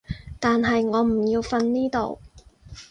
[0.39, 2.17] 但係我唔要瞓呢度